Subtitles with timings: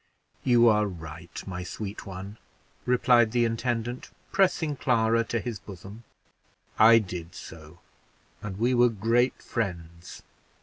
[0.43, 2.39] "You are right, my sweet one,"
[2.87, 6.03] replied the intendant, pressing Clara to his bosom;
[6.79, 7.81] "I did so,
[8.41, 10.23] and we were great friends.